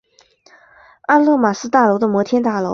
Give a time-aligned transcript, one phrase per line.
[1.03, 2.69] 阿勒玛斯大楼的摩天大楼。